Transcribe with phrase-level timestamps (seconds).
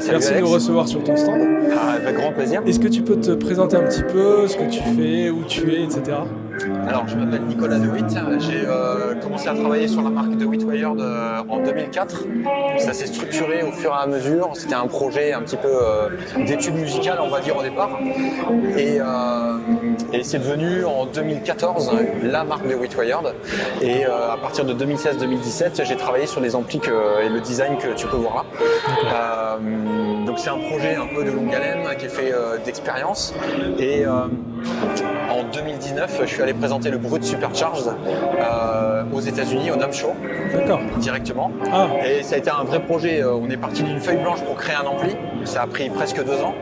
[0.00, 1.40] salut Merci de nous recevoir sur ton stand.
[1.72, 2.62] Ah, avec grand plaisir.
[2.66, 5.72] Est-ce que tu peux te présenter un petit peu ce que tu fais, où tu
[5.72, 6.00] es, etc.
[6.88, 8.06] Alors, je m'appelle Nicolas DeWitt.
[8.38, 12.24] J'ai euh, commencé à travailler sur la marque DeWitt Wired euh, en 2004.
[12.78, 14.50] Ça s'est structuré au fur et à mesure.
[14.54, 16.08] C'était un projet un petit peu euh,
[16.46, 17.90] d'études musicales, on va dire, au départ.
[18.76, 19.04] Et, euh,
[20.12, 23.34] et c'est devenu en 2014 la marque DeWitt Wired.
[23.80, 27.76] Et euh, à partir de 2016-2017, j'ai travaillé sur les amplis que- et le design
[27.78, 28.44] que tu peux voir
[29.04, 29.56] là.
[29.60, 33.34] Euh, donc c'est un projet un peu de longue haleine qui est fait euh, d'expérience.
[33.78, 34.10] Et euh,
[35.40, 40.12] en 2019, je suis allé présenter le Brut Supercharged euh, aux États-Unis, au NAM Show,
[40.52, 40.80] D'accord.
[40.98, 41.50] directement.
[41.72, 43.22] Ah, Et ça a été un vrai projet.
[43.22, 45.16] Euh, On est parti d'une feuille blanche pour créer un ampli.
[45.44, 46.54] Ça a pris presque deux ans.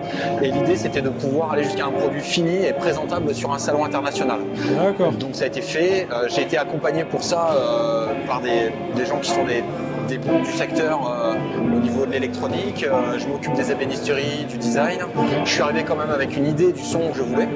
[0.42, 3.84] Et l'idée, c'était de pouvoir aller jusqu'à un produit fini et présentable sur un salon
[3.84, 4.40] international.
[4.80, 5.12] d'accord.
[5.12, 6.06] Donc ça a été fait.
[6.12, 9.64] Euh, J'ai été accompagné pour ça euh, par des, des gens qui sont des,
[10.08, 11.34] des du secteur euh,
[11.76, 12.84] au niveau de l'électronique.
[12.84, 14.98] Euh, je m'occupe des ébénisteries, du design.
[15.44, 17.48] Je suis arrivé quand même avec une idée du son que je voulais.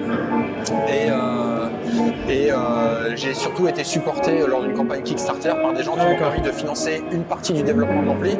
[0.89, 1.67] Et, euh,
[2.29, 2.51] et
[3.17, 6.51] j'ai surtout été supporté lors d'une campagne Kickstarter par des gens qui m'ont permis de
[6.53, 8.37] financer une partie du développement de l'ampli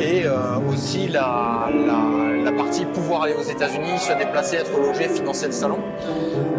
[0.00, 0.24] et
[0.72, 5.52] aussi la, la- la partie pouvoir aller aux États-Unis, se déplacer, être logé, financer le
[5.52, 5.78] salon.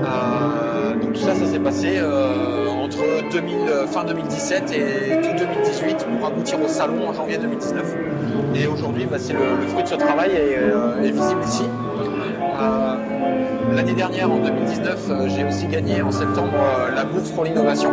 [0.03, 0.66] Euh,
[1.17, 2.99] tout ça, ça s'est passé euh, entre
[3.31, 7.95] 2000, euh, fin 2017 et tout 2018 pour aboutir au salon en janvier 2019.
[8.55, 11.63] Et aujourd'hui, bah, c'est le, le fruit de ce travail est, euh, est visible ici.
[13.75, 16.53] L'année dernière, en 2019, euh, j'ai aussi gagné en septembre
[16.95, 17.91] la bourse pour l'innovation.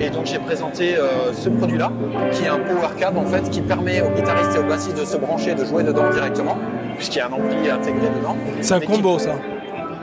[0.00, 1.92] Et donc j'ai présenté euh, ce produit-là,
[2.32, 5.04] qui est un power cab en fait, qui permet aux guitaristes et aux bassistes de
[5.04, 6.56] se brancher, de jouer dedans directement,
[6.96, 8.36] puisqu'il y a un ampli intégré dedans.
[8.62, 9.32] C'est un qui combo, ça.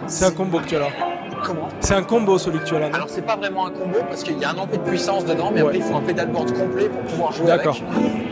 [0.08, 1.13] C'est un combo que tu as là.
[1.46, 2.90] Comment C'est un combo, celui que tu as là.
[2.94, 5.52] Alors c'est pas vraiment un combo parce qu'il y a un ampli de puissance dedans,
[5.54, 5.68] mais Ouais.
[5.68, 7.66] après il faut un pédalboard complet pour pouvoir jouer avec.
[7.66, 7.78] D'accord.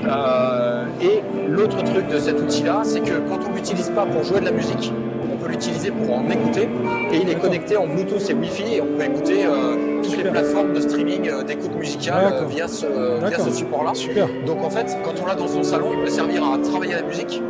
[0.08, 4.40] Euh, et l'autre truc de cet outil-là, c'est que quand on l'utilise pas pour jouer
[4.40, 4.92] de la musique,
[5.32, 6.70] on peut l'utiliser pour en écouter.
[7.12, 7.42] Et il est D'accord.
[7.42, 10.26] connecté en Bluetooth et Wi-Fi et on peut écouter euh, toutes Super.
[10.26, 12.86] les plateformes de streaming euh, d'écoute musicale via ce,
[13.28, 13.92] via ce support-là.
[13.94, 14.28] Super.
[14.46, 17.04] Donc en fait, quand on l'a dans son salon, il peut servir à travailler la
[17.04, 17.42] musique,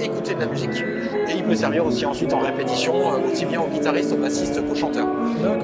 [0.00, 0.70] écouter de la musique,
[1.28, 4.60] et il peut servir aussi ensuite en répétition, euh, aussi bien aux guitaristes, aux bassistes
[4.66, 5.06] qu'aux chanteurs.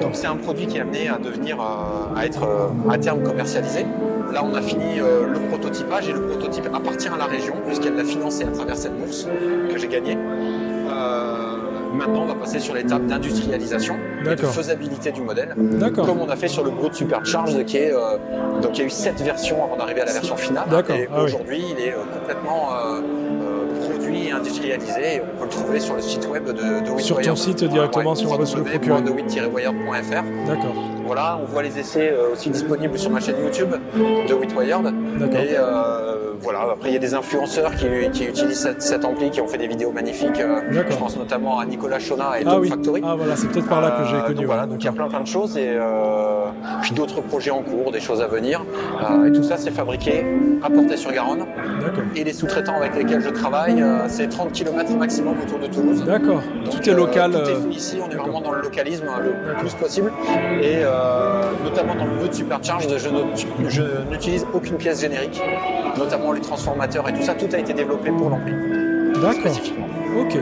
[0.01, 3.23] Donc c'est un produit qui est amené à devenir, euh, à être euh, à terme
[3.23, 3.85] commercialisé.
[4.33, 7.95] Là, on a fini euh, le prototypage et le prototype appartient à la région puisqu'elle
[7.95, 9.27] l'a financé à travers cette bourse
[9.71, 10.17] que j'ai gagnée.
[10.17, 11.55] Euh,
[11.93, 13.95] maintenant, on va passer sur l'étape d'industrialisation
[14.25, 15.55] et de faisabilité du modèle
[15.95, 18.17] comme on a fait sur le Brut Supercharged qui est euh,
[18.61, 21.17] donc il y a eu sept versions avant d'arriver à la version finale et Ah
[21.19, 21.23] oui.
[21.25, 22.69] aujourd'hui il est complètement
[24.45, 26.51] industrialisé on peut le trouver sur le site web de,
[26.95, 29.01] de Sur ton site directement, si on veut se le procurer.
[29.01, 30.75] www.dewitt-wired.fr D'accord.
[31.05, 34.83] Voilà on voit les essais euh, aussi disponibles sur ma chaîne YouTube de Witt Wired
[35.19, 35.39] D'accord.
[35.39, 39.29] et euh, voilà après il y a des influenceurs qui, qui utilisent cette, cet ampli
[39.29, 42.51] qui ont fait des vidéos magnifiques euh, je pense notamment à Nicolas Chona et Ah
[42.51, 42.69] Tom oui.
[42.69, 44.35] Factory Ah voilà, c'est peut-être par là que j'ai connu.
[44.35, 46.45] donc voilà, donc il y a plein plein de choses et euh,
[46.81, 48.63] puis d'autres projets en cours, des choses à venir.
[49.25, 50.25] Et tout ça c'est fabriqué
[50.63, 51.45] à Portet-sur-Garonne.
[51.81, 52.03] D'accord.
[52.15, 56.03] Et les sous-traitants avec lesquels je travaille, c'est 30 km maximum autour de Toulouse.
[56.05, 56.41] D'accord.
[56.69, 57.31] Tout est local.
[57.31, 60.11] tout est ici, on est vraiment dans le localisme hein, le plus possible.
[60.61, 60.94] Et euh,
[61.63, 63.09] notamment dans le mode Supercharged, je
[64.11, 65.41] n'utilise aucune pièce générique,
[65.97, 67.33] notamment les transformateurs et tout ça.
[67.33, 68.53] Tout a été développé pour l'ampli,
[69.15, 69.33] D'accord.
[69.33, 69.87] spécifiquement.
[70.19, 70.37] Ok.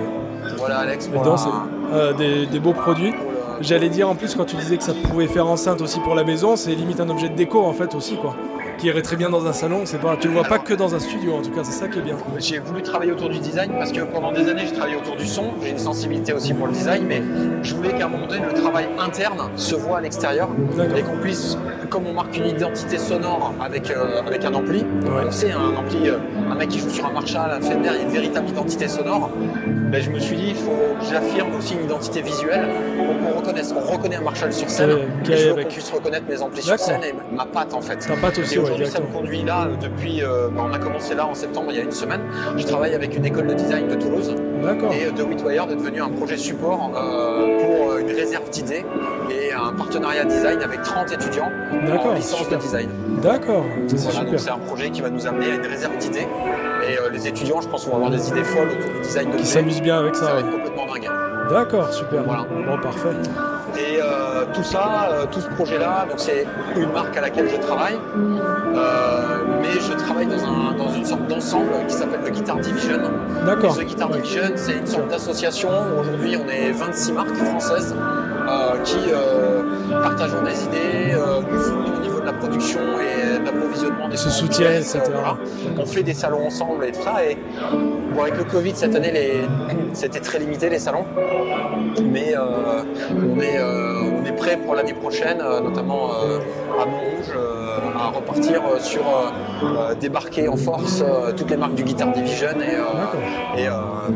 [0.58, 1.50] Voilà Alex, Mais pour, la- c'est
[1.94, 3.14] euh, des, des beaux produits.
[3.62, 6.24] J'allais dire en plus quand tu disais que ça pouvait faire enceinte aussi pour la
[6.24, 8.36] maison, c'est limite un objet de déco en fait aussi quoi.
[8.78, 10.18] Qui irait très bien dans un salon, c'est pas.
[10.18, 12.02] Tu le vois pas que dans un studio en tout cas, c'est ça qui est
[12.02, 12.18] bien.
[12.40, 15.26] J'ai voulu travailler autour du design parce que pendant des années, j'ai travaillé autour du
[15.26, 15.52] son.
[15.62, 17.22] J'ai une sensibilité aussi pour le design, mais
[17.62, 20.50] je voulais qu'à un moment donné, le travail interne se voit à l'extérieur
[20.98, 21.58] et qu'on puisse,
[21.90, 25.24] comme on marque une identité sonore avec, euh, avec un ampli, Ouais.
[25.28, 26.18] on sait, un ampli, euh,
[26.52, 28.88] un mec qui joue sur un Marshall, un Fender, il y a une véritable identité
[28.88, 29.30] sonore.
[29.94, 32.68] Ben, je me suis dit, il faut que j'affirme aussi une identité visuelle
[32.98, 33.72] pour qu'on reconnaisse.
[33.78, 34.90] On reconnaît un Marshall sur scène,
[35.30, 37.98] et je veux qu'on puisse reconnaître mes amplis sur scène et ma patte en fait.
[37.98, 40.24] Ta patte aussi, Et ouais, aujourd'hui, ça me conduit là euh, depuis.
[40.24, 42.22] euh, bah, on a commencé là en septembre, il y a une semaine.
[42.58, 44.34] Je travaille avec une école de design de Toulouse
[44.64, 44.94] D'accord.
[44.94, 48.86] et euh, The Wired est devenu un projet support euh, pour euh, une réserve d'idées
[49.30, 52.58] et un partenariat design avec 30 étudiants en licence super.
[52.58, 52.90] de design.
[53.22, 53.66] D'accord.
[53.88, 56.28] C'est Voilà, donc c'est un projet qui va nous amener à une réserve d'idées.
[56.90, 59.32] Et euh, les étudiants, je pense, vont avoir des idées folles autour du design de
[59.32, 59.46] Qui clés.
[59.46, 60.34] s'amusent bien avec Ça ça.
[60.34, 60.48] va ouais.
[60.48, 61.10] être complètement dingue.
[61.50, 62.24] D'accord, super.
[62.24, 62.44] Voilà.
[62.66, 63.10] Bon, parfait.
[63.78, 66.46] Et euh, tout ça, euh, tout ce projet-là, donc c'est
[66.76, 67.98] une marque à laquelle je travaille,
[68.76, 72.98] Euh, mais je travaille dans, un- dans une sorte d'ensemble qui s'appelle le Guitar Division.
[73.46, 73.78] D'accord.
[73.78, 74.10] The Guitar.
[74.10, 75.70] Division, c'est une sorte d'association.
[76.00, 77.96] Aujourd'hui, on est 26 marques françaises
[78.84, 78.98] qui
[80.02, 81.16] partageons des idées,
[81.52, 83.43] nous soutenons au niveau de la la production et
[84.10, 85.02] des Se soutiennent, etc.
[85.12, 85.38] voilà.
[85.78, 87.24] On fait des salons ensemble et tout ça.
[87.26, 87.38] Et
[88.14, 89.42] bon, avec le Covid cette année, les...
[89.94, 91.06] c'était très limité les salons,
[92.04, 97.36] mais euh, on est euh, on est prêt pour l'année prochaine, euh, notamment à Montrouge,
[97.96, 99.04] à repartir sur
[100.00, 101.04] débarquer en force
[101.38, 102.48] toutes les marques du Guitar Division
[103.58, 103.68] et,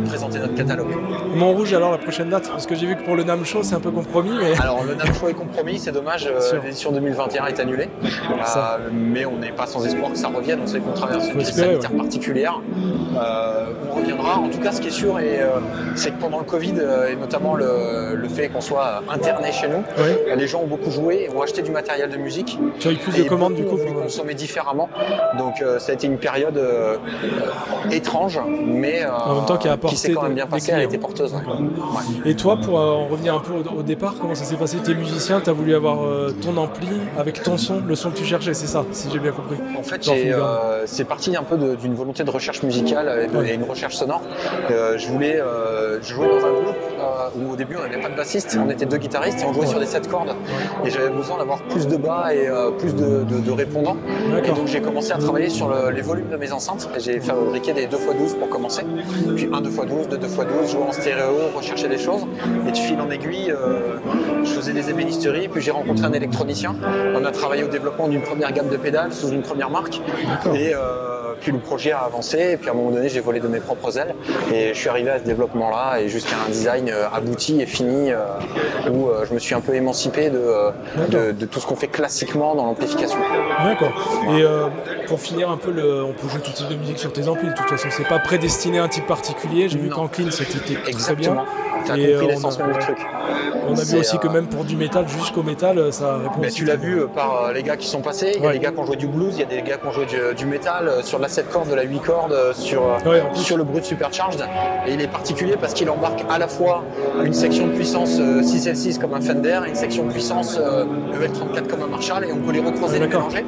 [0.08, 0.96] présenter notre catalogue.
[1.36, 2.50] Montrouge, alors la prochaine date?
[2.50, 4.58] Parce que j'ai vu que pour le NAM Show, c'est un peu compromis, mais.
[4.60, 6.30] Alors le NAM Show est compromis, c'est dommage,
[6.64, 7.90] l'édition 2021 est annulée.
[8.92, 11.52] Mais on n'est pas sans espoir que ça revienne, on sait qu'on traverse une crise
[11.54, 12.62] sanitaire particulière.
[13.16, 14.38] Euh, on reviendra.
[14.40, 15.60] En tout cas, ce qui est sûr, euh,
[15.96, 19.68] c'est que pendant le Covid, euh, et notamment le, le fait qu'on soit interné chez
[19.68, 20.36] nous, Ouais.
[20.36, 22.60] les gens ont beaucoup joué, ont acheté du matériel de musique.
[22.80, 24.90] Tu as eu plus de commandes du coup pour- consommer différemment.
[25.38, 26.60] Donc ça a été une période
[27.92, 30.98] étrange, mais En même temps, qui a apporté s'est quand même bien passée, elle été
[30.98, 31.34] porteuse.
[31.34, 32.30] ouais.
[32.32, 34.78] Et toi, pour en revenir un peu au, au départ, comment ça s'est passé?
[34.84, 35.98] T'es musicien, t'as voulu avoir
[36.42, 39.32] ton ampli avec ton son, le son que tu cherchais, c'est ça, si j'ai bien
[39.38, 39.58] compris.
[39.78, 43.50] En fait, euh, c'est parti un peu d'une volonté de recherche musicale et, de- Ouais.
[43.52, 44.22] et une recherche sonore.
[44.72, 46.76] Euh, je voulais euh, jouer dans un groupe
[47.40, 49.62] où au début on n'avait pas de bassiste, on était deux guitaristes et on jouait
[49.62, 49.68] Ouais.
[49.68, 50.34] sur des sept cordes.
[50.86, 52.48] Et j'avais besoin d'avoir plus de bas et
[52.80, 53.98] plus de, de- de répondants.
[54.44, 56.90] Et donc j'ai commencé à travailler sur le- les volumes de mes enceintes.
[57.00, 58.84] J'ai fabriqué des 2x12 pour commencer.
[59.36, 62.26] Puis un 2x12, deux 2x12, jouer en stéréo, rechercher des choses.
[62.68, 63.54] Et de fil en aiguille,
[64.44, 65.48] je faisais des ébénisteries.
[65.48, 66.76] Puis j'ai rencontré un électronicien.
[67.16, 70.02] On a travaillé au développement d'une première gamme de pédales sous une première marque.
[70.54, 72.52] Et euh, puis le projet a avancé.
[72.54, 74.16] Et puis à un moment donné, j'ai volé de mes propres ailes.
[74.54, 78.12] Et je suis arrivé à ce développement-là et jusqu'à un design euh, abouti et fini
[78.12, 78.24] euh,
[78.92, 80.72] où je me suis un peu émancipé de,
[81.10, 83.18] de, de tout ce qu'on fait classiquement dans l'amplification.
[83.64, 83.92] D'accord.
[84.30, 84.68] Et euh,
[85.08, 87.50] pour finir un peu, le, on peut jouer tout type de musique sur tes amplis.
[87.50, 89.70] De toute façon, c'est pas prédestiné à un type particulier.
[89.70, 91.46] J'ai vu qu'en clean, c'était très bien.
[91.86, 92.80] Compris euh, on a- même du ouais.
[92.80, 92.98] truc.
[93.70, 96.32] On a vu aussi que euh, même pour du métal, jusqu'au métal, euh, ça répond.
[96.40, 98.52] Mais aussi tu l'as vu euh, par les gars qui sont passés, il y a
[98.54, 100.06] des gars qui ont joué du blues, il y a des gars qui ont joué
[100.06, 103.22] du, du métal, sur de la 7 cordes, de la 8 cordes, sur, Ouais,
[103.58, 104.42] le brut supercharged.
[104.86, 106.84] Et il est particulier parce qu'il embarque à la fois
[107.24, 110.86] une section de puissance euh, 6L6 comme un Fender et une section de puissance euh,
[111.14, 113.28] EL34 comme un Marshall et on peut les recroiser, les D'accord.
[113.30, 113.46] mélanger.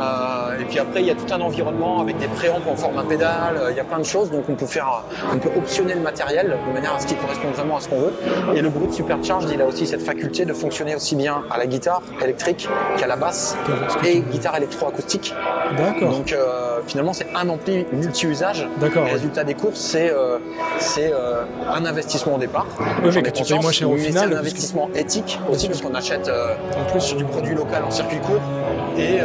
[0.00, 3.02] Euh, et puis après, il y a tout un environnement avec des préampes en format
[3.04, 5.94] pédale, euh, il y a plein de choses, donc on peut faire, on peut optionner
[5.94, 8.12] le matériel de manière à ce qu'il corresponde vraiment à ce qu'on veut.
[8.54, 11.66] Et le brut supercharged, il a aussi cette faculté de fonctionner aussi bien à la
[11.66, 12.68] guitare électrique
[12.98, 13.56] qu'à la basse
[14.04, 15.34] et guitare électroacoustique.
[15.76, 16.10] D'accord.
[16.10, 18.68] Donc euh, finalement, c'est un ampli multi-usage.
[18.80, 19.02] D'accord.
[19.02, 19.12] Le ouais.
[19.14, 20.38] résultat des courses, c'est euh,
[20.78, 21.42] c'est, euh,
[21.72, 22.66] un investissement au départ.
[23.02, 24.88] mais J'en ai que tu payes moins cher au mais final, C'est un que- investissement
[24.94, 28.40] éthique aussi, parce qu'on achète euh, En plus, sur du produit local en circuit court.
[28.98, 29.18] Et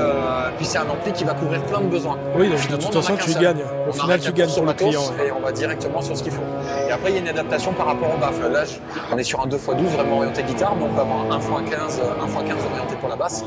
[0.57, 2.18] puis c'est un ampli qui va couvrir plein de besoins.
[2.36, 3.62] oui, donc de Finalement, toute en a façon, tu gagnes.
[3.62, 5.01] Au On final, tu gagnes au le client.
[5.19, 5.27] ouais.
[5.27, 6.42] Et on va directement sur ce qu'il faut.
[6.88, 8.51] Et après, il y a une adaptation par rapport au baffle.
[8.51, 8.63] Là,
[9.12, 12.24] on est sur un 2x12 vraiment orienté guitare, mais on peut avoir un x15, euh,
[12.24, 13.44] un x15 orienté pour la basse,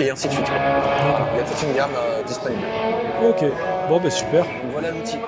[0.00, 0.46] et ainsi de suite.
[0.48, 2.62] Voilà, il y a toute une gamme euh, disponible.
[3.28, 3.44] Ok.
[3.88, 4.44] Bon, ben super.
[4.44, 5.18] Donc voilà l'outil.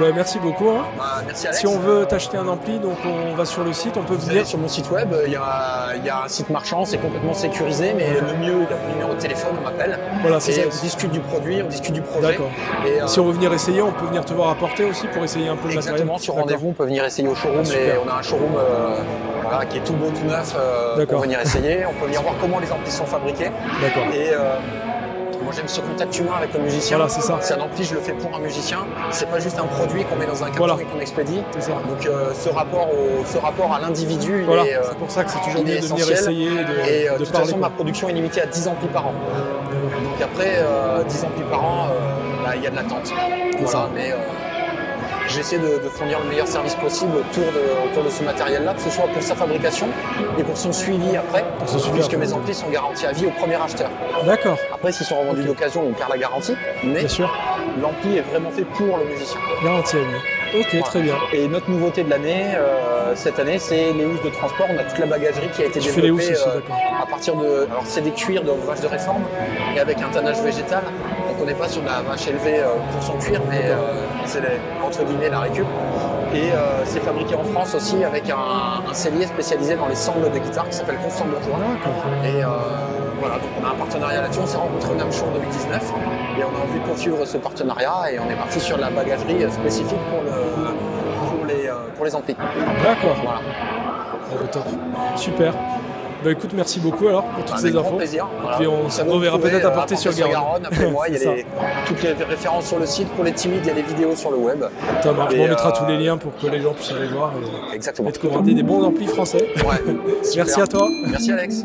[0.00, 0.70] Ben, merci beaucoup.
[0.70, 0.84] hein.
[0.98, 1.60] Bah, merci Alex.
[1.60, 4.26] Si on veut t'acheter un ampli, donc on va sur le site, on peut Vous
[4.26, 4.44] venir.
[4.44, 7.32] sur mon site web, il y a, il y a un site marchand, c'est complètement
[7.32, 9.96] sécurisé, mais le mieux, il y a mon numéro de téléphone, on m'appelle.
[10.22, 10.62] Voilà, c'est ça.
[10.66, 12.32] on discute du produit, on discute du projet.
[12.32, 12.50] D'accord.
[12.84, 15.22] Et, euh, Si on veut venir essayer, on peut venir te voir apporter aussi pour
[15.22, 15.92] essayer un peu le matériel.
[15.94, 17.62] Exactement, sur rendez-vous, on peut venir essayer au showroom.
[17.64, 18.96] Ah, et on a un showroom euh,
[19.42, 21.86] voilà, qui est tout beau, tout neuf euh, pour venir essayer.
[21.86, 23.50] On peut venir voir comment les amplis sont fabriqués.
[23.80, 24.02] D'accord.
[24.12, 24.56] Et euh,
[25.44, 26.96] moi j'aime ce contact humain avec le musicien.
[26.96, 27.38] Voilà, c'est ça.
[27.40, 28.78] C'est un ampli, je le fais pour un musicien.
[29.10, 30.76] C'est pas juste un produit qu'on met dans un carton Voilà.
[30.82, 31.40] et qu'on expédie.
[31.60, 31.72] Ça.
[31.88, 35.10] Donc euh, ce, rapport au, ce rapport à l'individu, il Voilà, est, euh, c'est pour
[35.10, 36.18] ça que c'est toujours bien de venir essentiel.
[36.18, 37.46] essayer et de, et euh, de de toute parler.
[37.46, 37.68] façon, quoi.
[37.68, 39.12] ma production est limitée à 10 amplis par an.
[40.02, 41.88] Donc après, euh, 10 amplis par an,
[42.44, 43.12] bah, il y a de l'attente.
[43.52, 43.88] Voilà, ça.
[43.94, 44.12] mais
[45.28, 48.80] j'essaie de, de fournir le meilleur service possible autour de, autour de ce matériel-là, que
[48.80, 49.86] ce soit pour sa fabrication
[50.38, 53.26] et pour son suivi après, Pour son suivi puisque mes amplis sont garantis à vie
[53.26, 53.90] au premier acheteur.
[54.26, 57.02] D'accord, Après, s'ils sont revendus d'occasion, on perd la garantie, mais
[57.80, 59.38] l'ampli est vraiment fait pour le musicien.
[59.62, 60.60] Garantie à vie.
[60.60, 60.84] Ok, Voilà.
[60.86, 61.14] très bien.
[61.32, 64.66] Et notre nouveauté de l'année, euh, cette année, c'est les housses de transport.
[64.70, 66.60] On a toute la bagagerie qui a été Tu fais les développée housses euh,
[67.02, 67.66] à partir de.
[67.68, 69.24] Alors, c'est des cuirs de vache de réforme
[69.74, 70.84] et avec un tannage végétal.
[71.28, 73.74] Donc, on n'est pas sur de la vache élevée euh, pour son cuir, mais euh,
[74.34, 75.66] c'est entre guillemets la récup.
[76.34, 80.30] Et euh, c'est fabriqué en France aussi avec un, un cellier spécialisé dans les sangles
[80.32, 81.58] de guitare qui s'appelle Constant Bourgeois.
[82.24, 82.48] Et euh,
[83.20, 84.40] voilà, donc on a un partenariat là-dessus.
[84.42, 85.92] On s'est rencontrés au NAMShow en 2019
[86.38, 88.90] et on a envie de poursuivre ce partenariat et on est parti sur de la
[88.90, 92.34] bagagerie spécifique pour, le, pour, les, euh, pour les amplis.
[92.34, 93.16] D'accord.
[93.22, 93.40] Voilà.
[93.60, 94.64] Ah, bah, top.
[95.14, 95.54] Super.
[96.24, 97.96] Bah écoute, merci beaucoup alors pour toutes ces grand infos.
[97.96, 98.26] plaisir.
[98.40, 98.56] Voilà.
[98.56, 100.64] puis on se reverra peut-être à euh, Portée sur Garonne.
[100.64, 101.46] Après moi, il y a les-
[101.86, 103.08] toutes les références sur le site.
[103.10, 104.64] Pour les timides, il y a des vidéos sur le web.
[105.02, 105.34] Ça marche.
[105.34, 107.32] Et, on mettra euh, tous les liens pour que les gens puissent aller voir
[107.72, 108.08] et, Exactement.
[108.08, 109.48] et te commander des bons amplis français.
[109.58, 109.94] Ouais.
[110.36, 110.88] Merci à toi.
[111.10, 111.64] Merci Alex.